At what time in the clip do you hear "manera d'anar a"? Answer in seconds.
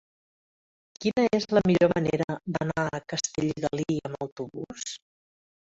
1.93-3.03